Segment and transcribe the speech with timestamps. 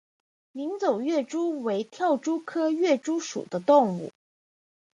[0.53, 4.11] 鸣走跃蛛为跳蛛科跃蛛属的动物。